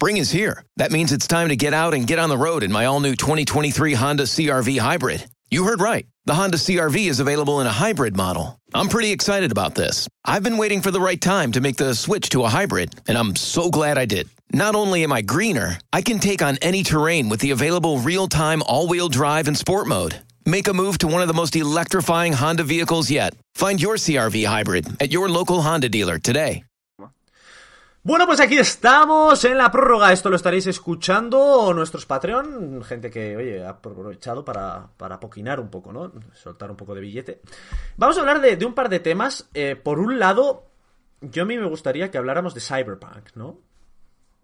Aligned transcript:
Spring 0.00 0.16
is 0.16 0.30
here. 0.30 0.64
That 0.76 0.92
means 0.92 1.12
it's 1.12 1.26
time 1.26 1.50
to 1.50 1.56
get 1.56 1.74
out 1.74 1.92
and 1.92 2.06
get 2.06 2.18
on 2.18 2.30
the 2.30 2.38
road 2.38 2.62
in 2.62 2.72
my 2.72 2.86
all 2.86 3.00
new 3.00 3.14
2023 3.14 3.92
Honda 3.92 4.22
CRV 4.22 4.78
Hybrid. 4.78 5.26
You 5.50 5.64
heard 5.64 5.82
right. 5.82 6.06
The 6.24 6.32
Honda 6.32 6.56
CRV 6.56 7.06
is 7.06 7.20
available 7.20 7.60
in 7.60 7.66
a 7.66 7.70
hybrid 7.70 8.16
model. 8.16 8.58
I'm 8.72 8.88
pretty 8.88 9.10
excited 9.10 9.52
about 9.52 9.74
this. 9.74 10.08
I've 10.24 10.42
been 10.42 10.56
waiting 10.56 10.80
for 10.80 10.90
the 10.90 11.02
right 11.02 11.20
time 11.20 11.52
to 11.52 11.60
make 11.60 11.76
the 11.76 11.94
switch 11.94 12.30
to 12.30 12.44
a 12.44 12.48
hybrid, 12.48 12.94
and 13.08 13.18
I'm 13.18 13.36
so 13.36 13.68
glad 13.68 13.98
I 13.98 14.06
did. 14.06 14.30
Not 14.54 14.74
only 14.74 15.04
am 15.04 15.12
I 15.12 15.20
greener, 15.20 15.76
I 15.92 16.00
can 16.00 16.18
take 16.18 16.40
on 16.40 16.56
any 16.62 16.82
terrain 16.82 17.28
with 17.28 17.40
the 17.40 17.50
available 17.50 17.98
real 17.98 18.26
time 18.26 18.62
all 18.62 18.88
wheel 18.88 19.10
drive 19.10 19.48
and 19.48 19.58
sport 19.58 19.86
mode. 19.86 20.18
Make 20.46 20.66
a 20.66 20.72
move 20.72 20.96
to 20.98 21.08
one 21.08 21.20
of 21.20 21.28
the 21.28 21.34
most 21.34 21.54
electrifying 21.54 22.32
Honda 22.32 22.64
vehicles 22.64 23.10
yet. 23.10 23.36
Find 23.54 23.78
your 23.78 23.96
CRV 23.96 24.46
hybrid 24.46 25.02
at 25.02 25.12
your 25.12 25.28
local 25.28 25.60
Honda 25.60 25.90
dealer 25.90 26.18
today. 26.18 26.64
Bueno, 28.02 28.26
pues 28.26 28.40
aquí 28.40 28.56
estamos 28.56 29.44
en 29.44 29.58
la 29.58 29.70
prórroga. 29.70 30.10
Esto 30.10 30.30
lo 30.30 30.36
estaréis 30.36 30.66
escuchando 30.66 31.70
nuestros 31.74 32.06
Patreon, 32.06 32.82
gente 32.82 33.10
que, 33.10 33.36
oye, 33.36 33.62
ha 33.62 33.70
aprovechado 33.70 34.42
para, 34.42 34.88
para 34.96 35.20
poquinar 35.20 35.60
un 35.60 35.68
poco, 35.68 35.92
¿no? 35.92 36.10
Soltar 36.32 36.70
un 36.70 36.78
poco 36.78 36.94
de 36.94 37.02
billete. 37.02 37.42
Vamos 37.98 38.16
a 38.16 38.20
hablar 38.20 38.40
de, 38.40 38.64
un 38.64 38.72
par 38.72 38.88
de 38.88 39.00
temas. 39.00 39.50
Eh, 39.52 39.76
por 39.76 39.98
un 39.98 40.18
lado, 40.18 40.64
yo 41.20 41.42
a 41.42 41.46
mí 41.46 41.58
me 41.58 41.66
gustaría 41.66 42.10
que 42.10 42.16
habláramos 42.16 42.54
de 42.54 42.62
Cyberpunk, 42.62 43.34
¿no? 43.34 43.58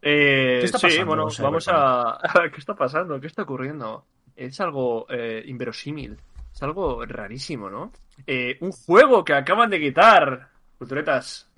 Eh, 0.03 0.59
¿Qué 0.61 0.67
está 0.67 0.79
pasando? 0.79 0.97
Sí, 0.97 1.05
bueno, 1.05 1.29
vamos 1.41 1.67
a... 1.73 2.19
¿Qué 2.53 2.61
está 2.61 2.75
pasando? 2.75 3.19
¿Qué 3.19 3.27
está 3.27 3.43
ocurriendo? 3.43 4.05
Es 4.37 4.61
algo 4.61 5.07
eh, 5.09 5.43
inverosímil. 5.47 6.19
Es 6.53 6.63
algo 6.63 7.07
rarísimo, 7.07 7.71
¿no? 7.71 7.93
un 8.61 8.73
juego 8.73 9.23
que 9.23 9.35
acaban 9.35 9.69
de 9.69 9.79
quitar, 9.79 10.49
culturetas, 10.79 11.51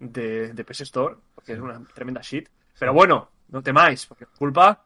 de, 0.00 0.52
de 0.52 0.64
PS 0.64 0.80
Store, 0.80 1.14
porque 1.34 1.52
es 1.52 1.60
una 1.60 1.80
tremenda 1.94 2.20
shit. 2.20 2.48
Pero 2.78 2.92
bueno, 2.92 3.30
no 3.48 3.62
temáis, 3.62 4.06
porque 4.06 4.24
la 4.24 4.36
culpa 4.36 4.84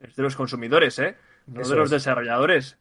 es 0.00 0.14
de 0.14 0.22
los 0.22 0.36
consumidores, 0.36 0.98
¿eh? 0.98 1.16
No 1.46 1.66
de 1.66 1.76
los 1.76 1.90
desarrolladores. 1.90 2.76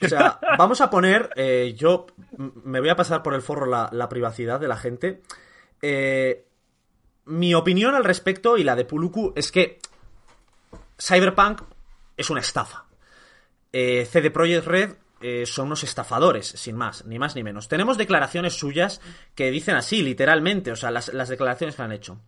O 0.00 0.08
sea, 0.08 0.38
vamos 0.58 0.80
a 0.80 0.90
poner, 0.90 1.30
eh, 1.36 1.74
yo 1.76 2.06
me 2.36 2.80
voy 2.80 2.88
a 2.88 2.96
pasar 2.96 3.22
por 3.22 3.34
el 3.34 3.42
forro 3.42 3.66
la, 3.66 4.08
privacidad 4.08 4.60
de 4.60 4.68
la 4.68 4.76
gente. 4.76 5.22
Eh, 5.80 6.46
mi 7.24 7.54
opinión 7.54 7.94
al 7.94 8.04
respecto 8.04 8.56
y 8.56 8.64
la 8.64 8.76
de 8.76 8.84
Puluku 8.84 9.32
es 9.36 9.50
que 9.52 9.78
Cyberpunk 10.98 11.62
es 12.16 12.30
una 12.30 12.40
estafa. 12.40 12.84
Eh, 13.72 14.06
CD 14.10 14.30
Projekt 14.30 14.66
Red 14.66 14.94
eh, 15.22 15.46
son 15.46 15.66
unos 15.66 15.84
estafadores, 15.84 16.46
sin 16.46 16.76
más, 16.76 17.04
ni 17.06 17.18
más 17.18 17.36
ni 17.36 17.42
menos. 17.42 17.68
Tenemos 17.68 17.96
declaraciones 17.96 18.54
suyas 18.54 19.00
que 19.34 19.50
dicen 19.50 19.76
así, 19.76 20.02
literalmente, 20.02 20.72
o 20.72 20.76
sea, 20.76 20.90
las, 20.90 21.10
declaraciones 21.28 21.76
que 21.76 21.82
han 21.82 21.92
hecho. 21.92 22.18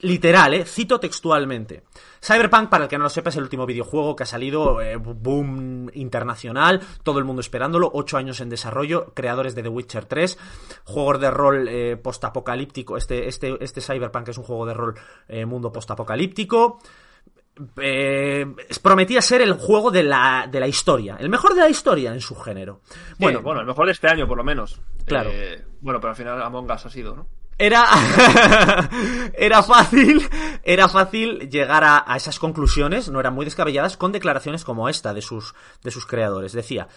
Literal, 0.00 0.54
¿eh? 0.54 0.64
Cito 0.64 0.98
textualmente. 0.98 1.82
Cyberpunk, 2.24 2.70
para 2.70 2.84
el 2.84 2.90
que 2.90 2.96
no 2.96 3.04
lo 3.04 3.10
sepa, 3.10 3.28
es 3.28 3.36
el 3.36 3.42
último 3.42 3.66
videojuego 3.66 4.16
que 4.16 4.22
ha 4.22 4.26
salido, 4.26 4.80
eh, 4.80 4.96
boom 4.96 5.90
internacional, 5.92 6.80
todo 7.02 7.18
el 7.18 7.26
mundo 7.26 7.40
esperándolo, 7.40 7.90
ocho 7.92 8.16
años 8.16 8.40
en 8.40 8.48
desarrollo, 8.48 9.12
creadores 9.14 9.54
de 9.54 9.62
The 9.62 9.68
Witcher 9.68 10.06
3, 10.06 10.38
juegos 10.84 11.20
de 11.20 11.30
rol 11.30 11.68
eh, 11.68 11.96
postapocalíptico, 11.98 12.96
este, 12.96 13.28
este, 13.28 13.62
este 13.62 13.82
Cyberpunk 13.82 14.28
es 14.28 14.38
un 14.38 14.44
juego 14.44 14.64
de 14.64 14.74
rol 14.74 14.94
eh, 15.28 15.44
mundo 15.44 15.70
postapocalíptico, 15.70 16.78
eh, 17.80 18.46
prometía 18.82 19.22
ser 19.22 19.42
el 19.42 19.54
juego 19.54 19.90
de 19.90 20.02
la, 20.02 20.48
de 20.50 20.60
la 20.60 20.68
historia, 20.68 21.16
el 21.18 21.28
mejor 21.28 21.54
de 21.54 21.60
la 21.60 21.68
historia 21.68 22.12
en 22.12 22.20
su 22.20 22.34
género. 22.36 22.80
Bueno, 23.18 23.42
bueno, 23.42 23.60
el 23.60 23.66
mejor 23.66 23.86
de 23.86 23.92
este 23.92 24.08
año 24.08 24.26
por 24.26 24.36
lo 24.36 24.44
menos. 24.44 24.80
Claro. 25.04 25.30
Eh, 25.32 25.64
bueno, 25.80 26.00
pero 26.00 26.10
al 26.10 26.16
final 26.16 26.42
Among 26.42 26.70
Us 26.70 26.86
ha 26.86 26.90
sido, 26.90 27.14
¿no? 27.14 27.26
Era, 27.58 27.84
era 29.34 29.62
fácil, 29.62 30.26
era 30.62 30.88
fácil 30.88 31.50
llegar 31.50 31.84
a, 31.84 32.02
a, 32.06 32.16
esas 32.16 32.38
conclusiones, 32.38 33.10
no 33.10 33.20
eran 33.20 33.34
muy 33.34 33.44
descabelladas, 33.44 33.98
con 33.98 34.12
declaraciones 34.12 34.64
como 34.64 34.88
esta 34.88 35.12
de 35.12 35.20
sus, 35.20 35.54
de 35.82 35.90
sus 35.90 36.06
creadores. 36.06 36.52
Decía, 36.52 36.88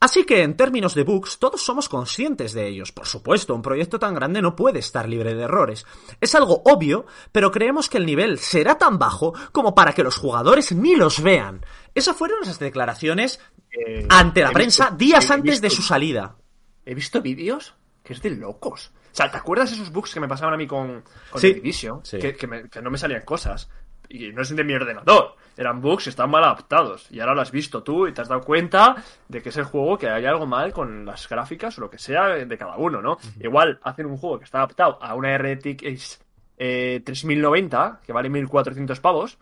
Así 0.00 0.24
que 0.24 0.42
en 0.42 0.56
términos 0.56 0.94
de 0.94 1.02
bugs, 1.02 1.38
todos 1.38 1.60
somos 1.60 1.88
conscientes 1.88 2.52
de 2.52 2.68
ellos. 2.68 2.92
Por 2.92 3.06
supuesto, 3.06 3.54
un 3.54 3.62
proyecto 3.62 3.98
tan 3.98 4.14
grande 4.14 4.40
no 4.40 4.54
puede 4.54 4.78
estar 4.78 5.08
libre 5.08 5.34
de 5.34 5.42
errores. 5.42 5.86
Es 6.20 6.34
algo 6.36 6.62
obvio, 6.64 7.06
pero 7.32 7.50
creemos 7.50 7.88
que 7.88 7.98
el 7.98 8.06
nivel 8.06 8.38
será 8.38 8.78
tan 8.78 8.98
bajo 8.98 9.34
como 9.50 9.74
para 9.74 9.92
que 9.92 10.04
los 10.04 10.16
jugadores 10.16 10.70
ni 10.72 10.94
los 10.94 11.20
vean. 11.20 11.64
Esas 11.94 12.16
fueron 12.16 12.38
las 12.44 12.60
declaraciones 12.60 13.40
eh, 13.72 14.06
ante 14.08 14.42
la 14.42 14.52
prensa 14.52 14.94
días 14.96 15.30
antes 15.32 15.60
de 15.60 15.70
su 15.70 15.82
salida. 15.82 16.36
He 16.84 16.94
visto 16.94 17.20
vídeos 17.20 17.74
que 18.04 18.12
es 18.12 18.22
de 18.22 18.30
locos. 18.30 18.92
O 19.12 19.14
sea, 19.18 19.30
¿te 19.30 19.36
acuerdas 19.36 19.70
de 19.70 19.76
esos 19.76 19.90
bugs 19.90 20.14
que 20.14 20.20
me 20.20 20.28
pasaban 20.28 20.54
a 20.54 20.56
mí 20.56 20.68
con, 20.68 21.02
con 21.30 21.40
sí, 21.40 21.54
Division? 21.54 22.02
Que, 22.02 22.36
que 22.36 22.82
no 22.82 22.90
me 22.90 22.98
salían 22.98 23.22
cosas 23.22 23.68
y 24.08 24.32
no 24.32 24.42
es 24.42 24.54
de 24.54 24.64
mi 24.64 24.74
ordenador. 24.74 25.36
Eran 25.58 25.80
bugs, 25.80 26.06
están 26.06 26.30
mal 26.30 26.44
adaptados. 26.44 27.10
Y 27.10 27.18
ahora 27.18 27.34
lo 27.34 27.40
has 27.40 27.50
visto 27.50 27.82
tú 27.82 28.06
y 28.06 28.12
te 28.12 28.22
has 28.22 28.28
dado 28.28 28.42
cuenta 28.42 29.02
de 29.26 29.42
que 29.42 29.48
es 29.48 29.56
el 29.56 29.64
juego 29.64 29.98
que 29.98 30.08
hay 30.08 30.24
algo 30.24 30.46
mal 30.46 30.72
con 30.72 31.04
las 31.04 31.28
gráficas 31.28 31.76
o 31.76 31.80
lo 31.80 31.90
que 31.90 31.98
sea 31.98 32.28
de 32.28 32.58
cada 32.58 32.76
uno, 32.76 33.02
¿no? 33.02 33.18
Igual 33.40 33.80
hacen 33.82 34.06
un 34.06 34.18
juego 34.18 34.38
que 34.38 34.44
está 34.44 34.58
adaptado 34.58 35.02
a 35.02 35.16
una 35.16 35.36
RTX 35.36 36.24
3090, 36.56 37.86
eh, 38.00 38.06
que 38.06 38.12
vale 38.12 38.30
1400 38.30 39.00
pavos, 39.00 39.36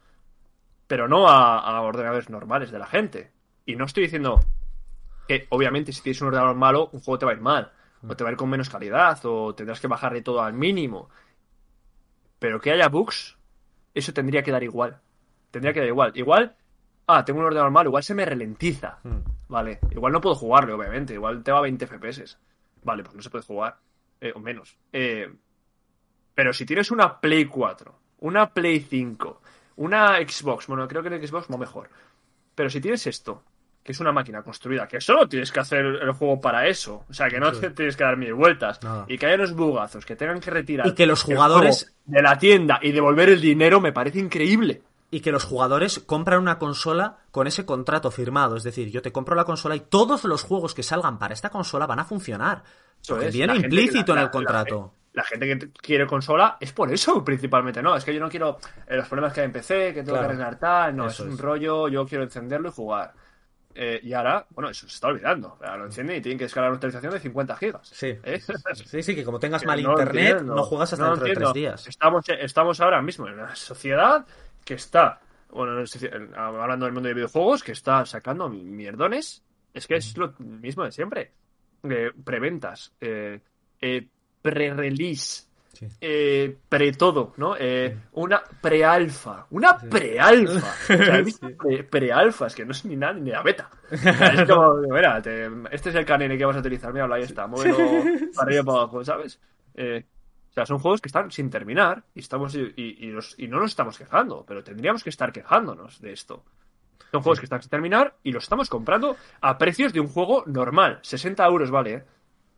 pero 0.86 1.06
no 1.06 1.28
a, 1.28 1.82
ordenadores 1.82 2.30
normales 2.30 2.70
de 2.70 2.78
la 2.78 2.86
gente. 2.86 3.30
Y 3.66 3.76
no 3.76 3.84
estoy 3.84 4.04
diciendo 4.04 4.40
que, 5.28 5.46
obviamente, 5.50 5.92
si 5.92 6.00
tienes 6.00 6.22
un 6.22 6.28
ordenador 6.28 6.56
malo, 6.56 6.88
un 6.92 7.00
juego 7.00 7.18
te 7.18 7.26
va 7.26 7.32
a 7.32 7.34
ir 7.34 7.42
mal. 7.42 7.72
O 8.08 8.16
te 8.16 8.24
va 8.24 8.30
a 8.30 8.32
ir 8.32 8.38
con 8.38 8.48
menos 8.48 8.70
calidad, 8.70 9.18
o 9.24 9.54
tendrás 9.54 9.80
que 9.80 9.86
bajarle 9.86 10.22
todo 10.22 10.40
al 10.40 10.54
mínimo. 10.54 11.10
Pero 12.38 12.58
que 12.58 12.70
haya 12.70 12.88
bugs 12.88 13.36
eso 13.96 14.12
tendría 14.12 14.42
que 14.42 14.52
dar 14.52 14.62
igual. 14.62 15.00
Tendría 15.56 15.72
que 15.72 15.80
dar 15.80 15.88
igual. 15.88 16.12
Igual, 16.14 16.54
ah, 17.06 17.24
tengo 17.24 17.40
un 17.40 17.46
ordenador 17.46 17.70
mal, 17.70 17.86
igual 17.86 18.02
se 18.02 18.14
me 18.14 18.26
ralentiza. 18.26 18.98
Hmm. 19.02 19.20
Vale, 19.48 19.78
igual 19.90 20.12
no 20.12 20.20
puedo 20.20 20.34
jugarlo, 20.34 20.76
obviamente. 20.76 21.14
Igual 21.14 21.42
te 21.42 21.50
va 21.50 21.60
a 21.60 21.62
20 21.62 21.86
FPS. 21.86 22.36
Vale, 22.82 23.02
pues 23.02 23.14
no 23.14 23.22
se 23.22 23.30
puede 23.30 23.42
jugar. 23.42 23.78
Eh, 24.20 24.34
o 24.34 24.38
menos. 24.38 24.76
Eh, 24.92 25.32
pero 26.34 26.52
si 26.52 26.66
tienes 26.66 26.90
una 26.90 27.18
Play 27.18 27.46
4, 27.46 27.98
una 28.18 28.52
Play 28.52 28.80
5, 28.80 29.40
una 29.76 30.18
Xbox, 30.18 30.66
bueno, 30.66 30.86
creo 30.86 31.02
que 31.02 31.08
en 31.08 31.26
Xbox 31.26 31.48
no 31.48 31.56
mejor. 31.56 31.88
Pero 32.54 32.68
si 32.68 32.82
tienes 32.82 33.06
esto, 33.06 33.42
que 33.82 33.92
es 33.92 34.00
una 34.00 34.12
máquina 34.12 34.42
construida, 34.42 34.86
que 34.86 35.00
solo 35.00 35.26
tienes 35.26 35.50
que 35.50 35.60
hacer 35.60 35.86
el 35.86 36.12
juego 36.12 36.38
para 36.38 36.66
eso. 36.66 37.06
O 37.08 37.14
sea, 37.14 37.30
que 37.30 37.40
no 37.40 37.50
te 37.50 37.70
tienes 37.70 37.96
que 37.96 38.04
dar 38.04 38.18
mil 38.18 38.34
vueltas. 38.34 38.78
Y 39.08 39.16
que 39.16 39.24
haya 39.24 39.36
unos 39.36 39.54
bugazos, 39.54 40.04
que 40.04 40.16
tengan 40.16 40.38
que 40.38 40.50
retirar. 40.50 40.86
Y 40.86 40.92
que 40.92 41.06
los 41.06 41.22
jugadores. 41.22 41.94
De 42.04 42.20
la 42.20 42.36
tienda 42.36 42.78
y 42.82 42.92
devolver 42.92 43.30
el 43.30 43.40
dinero 43.40 43.80
me 43.80 43.92
parece 43.92 44.18
increíble. 44.18 44.82
Y 45.16 45.20
que 45.20 45.32
los 45.32 45.44
jugadores 45.44 46.00
compran 46.00 46.40
una 46.40 46.58
consola 46.58 47.20
con 47.30 47.46
ese 47.46 47.64
contrato 47.64 48.10
firmado. 48.10 48.54
Es 48.54 48.64
decir, 48.64 48.90
yo 48.90 49.00
te 49.00 49.12
compro 49.12 49.34
la 49.34 49.46
consola 49.46 49.74
y 49.74 49.80
todos 49.80 50.24
los 50.24 50.42
juegos 50.42 50.74
que 50.74 50.82
salgan 50.82 51.18
para 51.18 51.32
esta 51.32 51.48
consola 51.48 51.86
van 51.86 52.00
a 52.00 52.04
funcionar. 52.04 52.62
Eso 53.00 53.16
viene 53.16 53.56
implícito 53.56 54.12
en 54.12 54.18
el 54.18 54.30
contrato. 54.30 54.92
La, 55.14 55.24
gente 55.24 55.46
que 55.46 55.70
quiere 55.70 56.06
consola 56.06 56.58
es 56.60 56.74
por 56.74 56.92
eso, 56.92 57.24
principalmente. 57.24 57.82
No, 57.82 57.96
es 57.96 58.04
que 58.04 58.12
yo 58.12 58.20
no 58.20 58.28
quiero 58.28 58.58
eh, 58.86 58.94
los 58.94 59.08
problemas 59.08 59.32
que 59.32 59.40
hay 59.40 59.46
en 59.46 59.52
PC, 59.52 59.94
que 59.94 60.02
tengo 60.02 60.18
que 60.18 60.24
arreglar 60.26 60.58
tal. 60.58 60.94
No, 60.94 61.06
es 61.06 61.18
un 61.20 61.38
rollo, 61.38 61.88
yo 61.88 62.04
quiero 62.04 62.22
encenderlo 62.22 62.68
y 62.68 62.72
jugar. 62.72 63.14
Eh, 63.78 64.00
y 64.02 64.14
ahora, 64.14 64.46
bueno, 64.50 64.70
eso 64.70 64.88
se 64.88 64.94
está 64.94 65.08
olvidando. 65.08 65.58
Ahora 65.60 65.76
lo 65.76 65.84
encienden 65.84 66.16
y 66.16 66.20
tienen 66.22 66.38
que 66.38 66.44
descargar 66.44 66.70
una 66.70 66.76
actualización 66.76 67.12
de 67.12 67.20
50 67.20 67.56
gigas. 67.56 67.88
Sí. 67.88 68.06
¿Eh? 68.24 68.40
sí, 68.74 69.02
sí, 69.02 69.14
que 69.14 69.22
como 69.22 69.38
tengas 69.38 69.66
mal 69.66 69.78
internet, 69.78 70.42
no 70.42 70.62
juegas 70.62 70.94
hasta 70.94 71.10
dentro 71.10 71.26
de 71.26 71.34
tres 71.34 71.52
días. 71.52 71.86
Estamos, 71.86 72.24
estamos 72.28 72.80
ahora 72.80 73.02
mismo 73.02 73.28
en 73.28 73.34
una 73.34 73.54
sociedad 73.54 74.24
que 74.64 74.74
está, 74.74 75.20
bueno, 75.50 75.84
hablando 76.36 76.86
del 76.86 76.94
mundo 76.94 77.08
de 77.08 77.14
videojuegos, 77.14 77.62
que 77.62 77.72
está 77.72 78.06
sacando 78.06 78.48
mierdones. 78.48 79.42
Es 79.74 79.86
que 79.86 79.96
es 79.96 80.16
lo 80.16 80.32
mismo 80.38 80.84
de 80.84 80.92
siempre. 80.92 81.32
Eh, 81.82 82.12
preventas, 82.24 82.94
eh, 82.98 83.40
eh, 86.00 86.56
pre 86.68 86.92
todo, 86.92 87.34
¿no? 87.36 87.56
Eh, 87.58 87.96
una 88.12 88.42
pre-alfa. 88.60 89.46
Una 89.50 89.76
pre-alfa. 89.78 90.74
O 90.96 91.02
sea, 91.02 91.84
pre-alfa, 91.90 92.46
es 92.46 92.54
que 92.54 92.64
no 92.64 92.72
es 92.72 92.84
ni 92.84 92.96
nada 92.96 93.14
ni 93.14 93.30
la 93.30 93.42
beta. 93.42 93.70
es 93.90 94.48
como, 94.48 94.74
mira, 94.90 95.18
este 95.70 95.90
es 95.90 95.94
el 95.94 96.04
canene 96.04 96.38
que 96.38 96.44
vas 96.44 96.56
a 96.56 96.60
utilizar. 96.60 96.92
Mira, 96.92 97.08
ahí 97.12 97.22
está, 97.22 97.46
móvelo 97.46 97.76
para 98.34 98.46
arriba 98.46 98.64
para 98.64 98.78
abajo, 98.78 99.04
¿sabes? 99.04 99.40
Eh, 99.74 100.04
o 100.50 100.52
sea, 100.52 100.64
son 100.64 100.78
juegos 100.78 101.00
que 101.00 101.08
están 101.08 101.30
sin 101.30 101.50
terminar 101.50 102.04
y, 102.14 102.20
estamos, 102.20 102.54
y, 102.54 102.72
y, 102.76 103.48
no 103.48 103.60
nos 103.60 103.70
estamos 103.70 103.98
quejando, 103.98 104.44
pero 104.46 104.64
tendríamos 104.64 105.04
que 105.04 105.10
estar 105.10 105.30
quejándonos 105.32 106.00
de 106.00 106.12
esto. 106.12 106.44
Son 107.10 107.22
juegos 107.22 107.40
que 107.40 107.46
están 107.46 107.60
sin 107.60 107.70
terminar 107.70 108.14
y 108.22 108.32
los 108.32 108.44
estamos 108.44 108.68
comprando 108.70 109.16
a 109.40 109.58
precios 109.58 109.92
de 109.92 110.00
un 110.00 110.08
juego 110.08 110.44
normal. 110.46 110.98
60 111.02 111.44
euros 111.46 111.70
vale, 111.70 111.92
¿eh? 111.92 112.04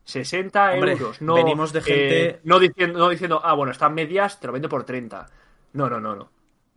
60 0.09 0.75
euros. 0.75 1.21
No, 1.21 1.35
venimos 1.35 1.71
de 1.71 1.81
gente. 1.81 2.25
Eh, 2.25 2.39
no, 2.43 2.59
diciendo, 2.59 2.99
no 2.99 3.09
diciendo, 3.09 3.41
ah, 3.43 3.53
bueno, 3.53 3.71
están 3.71 3.93
medias, 3.93 4.39
te 4.39 4.47
lo 4.47 4.53
vendo 4.53 4.67
por 4.67 4.83
30. 4.83 5.29
No, 5.73 5.89
no, 5.89 5.99
no, 5.99 6.15
no. 6.15 6.31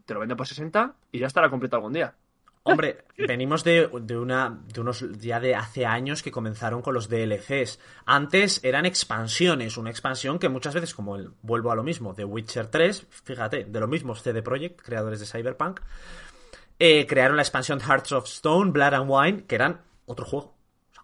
Te 0.05 0.15
lo 0.15 0.21
vendo 0.21 0.37
por 0.37 0.47
60 0.47 0.95
y 1.13 1.19
ya 1.19 1.27
estará 1.27 1.49
completo 1.49 1.77
algún 1.77 1.93
día. 1.93 2.15
Hombre, 2.65 3.07
venimos 3.17 3.65
de, 3.65 3.87
una, 3.87 4.61
de 4.73 4.81
unos 4.81 5.05
ya 5.19 5.41
de 5.41 5.57
hace 5.57 5.85
años 5.85 6.23
que 6.23 6.31
comenzaron 6.31 6.83
con 6.83 6.95
los 6.95 7.09
DLCs. 7.09 7.81
Antes 8.05 8.63
eran 8.63 8.87
expansiones, 8.87 9.77
una 9.77 9.91
expansión 9.91 10.39
que 10.39 10.49
muchas 10.49 10.75
veces, 10.75 10.95
como 10.95 11.17
el, 11.17 11.31
vuelvo 11.43 11.73
a 11.73 11.75
lo 11.75 11.83
mismo, 11.83 12.13
de 12.13 12.25
Witcher 12.25 12.69
3, 12.69 13.07
fíjate, 13.25 13.65
de 13.65 13.81
los 13.81 13.89
mismos 13.89 14.23
CD 14.23 14.43
Projekt, 14.43 14.81
creadores 14.81 15.19
de 15.19 15.27
Cyberpunk, 15.27 15.81
eh, 16.79 17.07
crearon 17.07 17.37
la 17.37 17.43
expansión 17.43 17.81
Hearts 17.81 18.13
of 18.13 18.27
Stone, 18.27 18.71
Blood 18.71 18.95
and 18.95 19.11
Wine, 19.11 19.45
que 19.47 19.55
eran 19.57 19.81
otro 20.07 20.25
juego. 20.25 20.62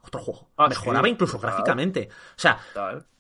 Otro 0.08 0.20
juego. 0.20 0.48
Ah, 0.56 0.68
Mejoraba 0.68 1.08
incluso 1.08 1.38
gráficamente. 1.38 2.08
O 2.10 2.40
sea, 2.40 2.58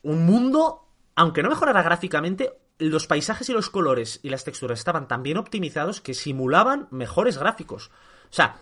un 0.02 0.26
mundo, 0.26 0.88
aunque 1.14 1.42
no 1.42 1.48
mejorara 1.48 1.82
gráficamente, 1.82 2.52
los 2.78 3.06
paisajes 3.06 3.48
y 3.48 3.52
los 3.52 3.70
colores 3.70 4.20
y 4.22 4.30
las 4.30 4.44
texturas 4.44 4.78
estaban 4.78 5.08
tan 5.08 5.22
bien 5.22 5.36
optimizados 5.36 6.00
que 6.00 6.14
simulaban 6.14 6.88
mejores 6.90 7.38
gráficos. 7.38 7.90
O 8.30 8.32
sea, 8.32 8.56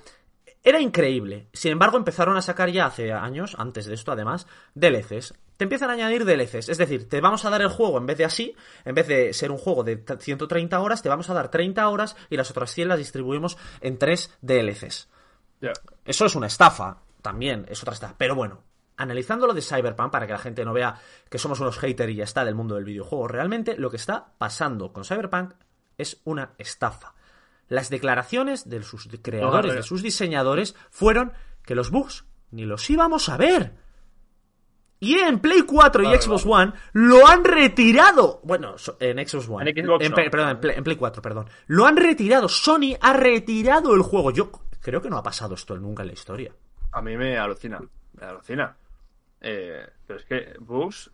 era 0.67 0.81
increíble. 0.81 1.49
Sin 1.52 1.70
embargo, 1.73 1.96
empezaron 1.96 2.37
a 2.37 2.43
sacar 2.43 2.70
ya 2.70 2.87
hace 2.87 3.12
años, 3.12 3.55
antes 3.58 3.87
de 3.87 3.94
esto 3.94 4.11
además, 4.11 4.49
DLCs. 4.75 5.34
Te 5.56 5.64
empiezan 5.64 5.90
a 5.90 5.93
añadir 5.93 6.25
DLCs. 6.25 6.69
Es 6.69 6.78
decir, 6.78 7.08
te 7.08 7.20
vamos 7.20 7.44
a 7.44 7.50
dar 7.50 7.62
el 7.62 7.69
juego 7.69 7.99
en 7.99 8.06
vez 8.06 8.19
de 8.19 8.25
así, 8.25 8.56
en 8.84 8.94
vez 8.94 9.06
de 9.06 9.32
ser 9.32 9.52
un 9.52 9.58
juego 9.58 9.84
de 9.84 10.02
130 10.19 10.81
horas, 10.81 11.02
te 11.02 11.08
vamos 11.08 11.31
a 11.31 11.34
dar 11.34 11.50
30 11.50 11.88
horas 11.88 12.17
y 12.31 12.37
las 12.37 12.50
otras 12.50 12.73
100 12.73 12.88
las 12.88 12.99
distribuimos 12.99 13.56
en 13.81 13.96
3 13.96 14.38
DLCs. 14.43 15.08
Eso 16.05 16.26
es 16.26 16.34
una 16.34 16.49
estafa, 16.49 16.99
también, 17.26 17.67
es 17.69 17.82
otra 17.82 17.94
estafa. 17.94 18.14
Pero 18.17 18.37
bueno, 18.37 18.62
analizando 18.96 19.49
lo 19.49 19.52
de 19.52 19.61
Cyberpunk, 19.61 20.12
para 20.12 20.28
que 20.28 20.32
la 20.32 20.38
gente 20.38 20.64
no 20.64 20.73
vea 20.73 20.96
que 21.28 21.38
somos 21.38 21.58
unos 21.58 21.76
haters 21.76 22.12
y 22.12 22.14
ya 22.14 22.25
está 22.25 22.44
del 22.44 22.55
mundo 22.55 22.76
del 22.76 22.84
videojuego, 22.84 23.26
realmente 23.26 23.76
lo 23.76 23.90
que 23.90 23.96
está 23.96 24.34
pasando 24.38 24.93
con 24.93 25.05
Cyberpunk 25.05 25.55
es 25.99 26.20
una 26.23 26.52
estafa. 26.58 27.14
Las 27.69 27.90
declaraciones 27.90 28.69
de 28.69 28.81
sus 28.84 29.08
creadores, 29.23 29.75
de 29.75 29.82
sus 29.82 30.05
diseñadores, 30.05 30.76
fueron 30.93 31.32
que 31.64 31.75
los 31.75 31.90
bugs 31.90 32.26
ni 32.52 32.64
los 32.64 32.88
íbamos 32.88 33.28
a 33.28 33.37
ver. 33.37 33.75
Y 35.00 35.19
en 35.19 35.40
Play 35.40 35.62
4 35.62 36.05
y 36.05 36.17
Xbox 36.17 36.46
One 36.46 36.73
lo 36.93 37.26
han 37.26 37.43
retirado. 37.43 38.40
Bueno, 38.44 38.76
en 39.00 39.28
Xbox 39.28 39.49
One. 39.49 39.70
En, 39.70 39.75
perdón, 40.31 40.50
en 40.50 40.61
Play, 40.61 40.76
en 40.76 40.84
Play 40.84 40.96
4, 40.96 41.20
perdón. 41.20 41.49
Lo 41.67 41.87
han 41.87 41.96
retirado. 41.96 42.49
Sony 42.49 42.96
ha 43.00 43.12
retirado 43.14 43.94
el 43.94 44.02
juego. 44.02 44.31
Yo 44.31 44.52
creo 44.81 45.02
que 45.02 45.11
no 45.11 45.19
ha 45.19 45.25
pasado 45.25 45.56
esto 45.56 45.76
nunca 45.76 46.05
en 46.05 46.06
la 46.06 46.14
historia. 46.14 46.52
A 46.96 47.02
mí 47.02 47.14
me 47.14 47.37
alucina. 47.37 47.78
Me 48.19 48.25
alucina. 48.25 48.75
Eh, 49.43 49.87
pero 50.06 50.19
es 50.19 50.25
que 50.25 50.54
bugs. 50.58 51.10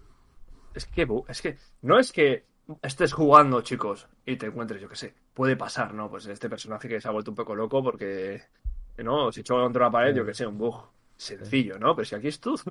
Es 0.74 0.86
que, 0.86 1.08
es 1.28 1.42
que. 1.42 1.58
No 1.82 1.98
es 1.98 2.12
que 2.12 2.44
estés 2.82 3.12
jugando, 3.12 3.62
chicos, 3.62 4.06
y 4.24 4.36
te 4.36 4.46
encuentres, 4.46 4.80
yo 4.80 4.88
qué 4.88 4.94
sé, 4.94 5.14
puede 5.34 5.56
pasar, 5.56 5.92
¿no? 5.92 6.08
Pues 6.08 6.26
este 6.26 6.48
personaje 6.48 6.88
que 6.88 7.00
se 7.00 7.08
ha 7.08 7.10
vuelto 7.10 7.32
un 7.32 7.34
poco 7.34 7.56
loco 7.56 7.82
porque, 7.82 8.44
¿no? 8.98 9.32
Si 9.32 9.42
choca 9.42 9.64
contra 9.64 9.86
la 9.86 9.90
pared, 9.90 10.14
yo 10.14 10.24
qué 10.24 10.34
sé, 10.34 10.46
un 10.46 10.56
bug 10.56 10.84
sencillo, 11.16 11.80
¿no? 11.80 11.96
Pero 11.96 12.06
si 12.06 12.14
aquí 12.14 12.28
es 12.28 12.38
todo, 12.38 12.62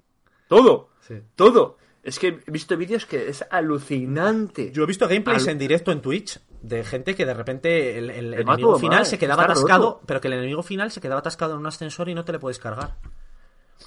todo, 0.48 0.92
todo. 1.36 1.78
Es 2.04 2.18
que 2.18 2.40
he 2.48 2.52
visto 2.52 2.78
vídeos 2.78 3.06
que 3.06 3.28
es 3.28 3.46
alucinante. 3.52 4.72
Yo 4.72 4.84
he 4.84 4.88
visto 4.88 5.10
gameplays 5.10 5.48
en 5.48 5.57
directo 5.57 5.92
en 5.92 6.02
Twitch 6.02 6.40
de 6.62 6.84
gente 6.84 7.16
que 7.16 7.25
de 7.25 7.34
repente 7.34 7.98
el, 7.98 8.10
enemigo 8.10 8.78
final 8.78 9.06
se 9.06 9.18
quedaba 9.18 9.44
atascado, 9.44 10.02
pero 10.06 10.22
que 10.22 10.28
el 10.28 10.36
enemigo 10.36 10.63
final 10.63 10.92
se 10.92 11.02
quedaba 11.02 11.19
atascado 11.19 11.54
en 11.54 11.60
un 11.60 11.68
ascensor 11.68 12.10
y 12.10 12.13
no 12.13 12.24
te 12.24 12.31
le 12.31 12.40
puedes 12.40 12.60
cargar. 12.60 12.98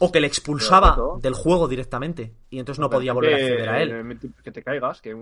O 0.00 0.10
que 0.10 0.20
le 0.20 0.26
expulsaba 0.26 0.96
del 1.20 1.34
juego 1.34 1.68
directamente 1.68 2.34
y 2.50 2.58
entonces 2.58 2.80
no 2.80 2.90
podía 2.90 3.12
volver 3.12 3.34
a 3.34 3.36
acceder 3.36 3.68
a 3.68 3.82
él. 3.82 4.18
Que 4.42 4.50
te 4.50 4.62
caigas, 4.62 5.00
que, 5.00 5.14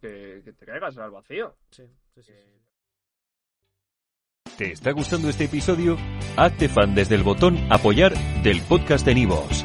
te 0.00 0.66
caigas 0.66 0.98
al 0.98 1.12
vacío. 1.12 1.54
¿Te 4.58 4.72
está 4.72 4.92
gustando 4.92 5.28
este 5.28 5.44
episodio? 5.44 5.96
Hazte 6.36 6.68
fan 6.68 6.94
desde 6.94 7.14
el 7.14 7.22
botón 7.22 7.58
apoyar 7.70 8.14
del 8.42 8.60
podcast 8.62 9.04
de 9.04 9.14
Nivos. 9.14 9.64